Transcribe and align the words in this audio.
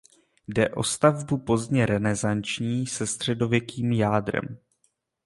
Jde 0.47 0.69
o 0.69 0.83
stavbu 0.83 1.37
pozdně 1.37 1.85
renesanční 1.85 2.87
se 2.87 3.07
středověkým 3.07 3.91
jádrem. 3.91 4.57